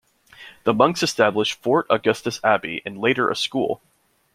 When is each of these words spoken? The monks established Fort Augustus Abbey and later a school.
The 0.63 0.73
monks 0.73 1.03
established 1.03 1.61
Fort 1.61 1.85
Augustus 1.87 2.39
Abbey 2.43 2.81
and 2.87 2.97
later 2.97 3.29
a 3.29 3.35
school. 3.35 3.83